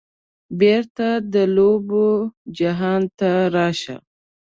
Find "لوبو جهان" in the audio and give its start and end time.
1.55-3.01